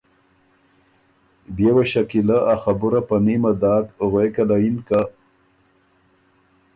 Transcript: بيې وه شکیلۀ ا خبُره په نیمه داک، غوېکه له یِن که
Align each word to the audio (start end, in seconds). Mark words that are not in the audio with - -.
بيې 1.55 1.69
وه 1.75 1.83
شکیلۀ 1.91 2.37
ا 2.53 2.55
خبُره 2.63 3.01
په 3.07 3.15
نیمه 3.25 3.51
داک، 3.61 3.85
غوېکه 4.09 4.43
له 4.49 4.57
یِن 4.63 4.77
که 4.87 5.01